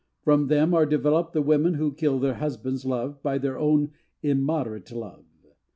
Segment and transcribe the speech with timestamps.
[0.23, 3.91] From them are developed the women who kill their husband's love by their own
[4.23, 5.25] immoderate love.